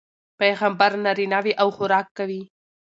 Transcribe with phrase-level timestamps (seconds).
[0.39, 2.41] پيغمبر نارينه وي او خوراک کوي